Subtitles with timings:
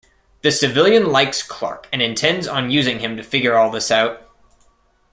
[0.41, 4.31] The civilian likes Clark and intends on using him to figure all this out.